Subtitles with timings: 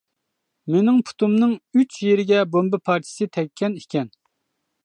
[0.75, 4.15] مېنىڭ پۇتۇمنىڭ ئۈچ يېرىگە بومبا پارچىسى تەگكەن ئىكەن.